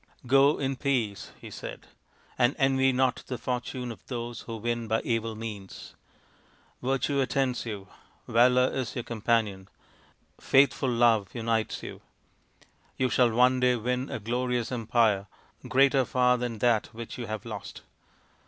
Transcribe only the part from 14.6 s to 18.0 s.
empire, greater far than that which you have lost.